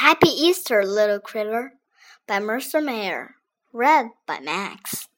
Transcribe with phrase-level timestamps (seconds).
[0.00, 1.74] Happy Easter, Little Critter
[2.26, 3.34] by Mercer Mayer.
[3.70, 5.08] Read by Max.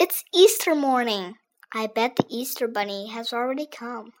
[0.00, 1.36] It's Easter morning.
[1.72, 4.14] I bet the Easter Bunny has already come.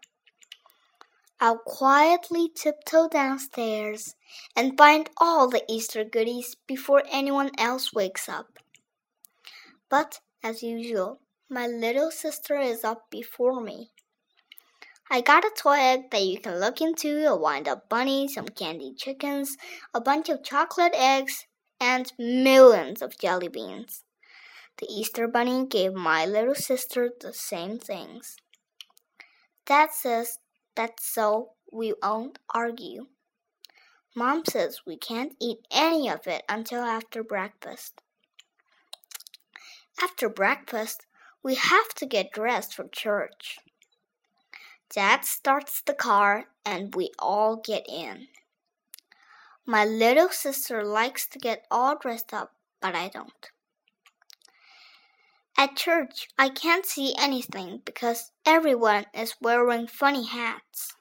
[1.40, 4.14] I'll quietly tiptoe downstairs
[4.54, 8.60] and find all the Easter goodies before anyone else wakes up.
[9.90, 11.18] But, as usual,
[11.50, 13.90] my little sister is up before me.
[15.10, 18.48] I got a toy egg that you can look into, a wind up bunny, some
[18.48, 19.56] candy chickens,
[19.92, 21.46] a bunch of chocolate eggs,
[21.80, 24.04] and millions of jelly beans.
[24.78, 28.36] The Easter Bunny gave my little sister the same things.
[29.66, 30.38] Dad says
[30.74, 33.06] that's so we won't argue.
[34.16, 38.00] Mom says we can't eat any of it until after breakfast.
[40.02, 41.06] After breakfast,
[41.42, 43.58] we have to get dressed for church.
[44.90, 48.28] Dad starts the car and we all get in.
[49.66, 53.50] My little sister likes to get all dressed up, but I don't.
[55.56, 60.94] At church, I can't see anything because everyone is wearing funny hats.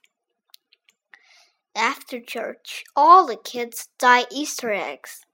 [1.76, 5.26] After church, all the kids dye Easter eggs.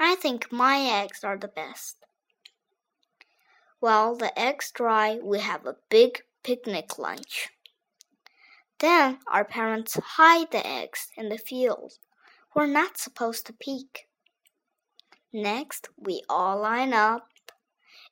[0.00, 1.98] I think my eggs are the best.
[3.80, 7.48] While the eggs dry, we have a big picnic lunch.
[8.78, 11.92] Then our parents hide the eggs in the field.
[12.54, 14.08] We're not supposed to peek.
[15.32, 17.28] Next, we all line up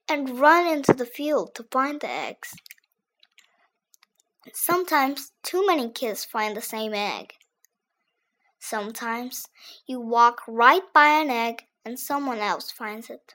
[0.09, 2.55] and run into the field to find the eggs.
[4.55, 7.35] Sometimes too many kids find the same egg.
[8.59, 9.47] Sometimes
[9.87, 13.35] you walk right by an egg and someone else finds it.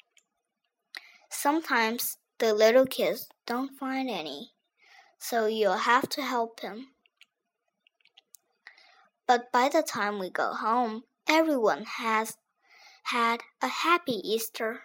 [1.29, 4.54] Sometimes the little kids don't find any
[5.19, 6.87] so you'll have to help him.
[9.27, 12.37] But by the time we go home, everyone has
[13.03, 14.83] had a happy Easter.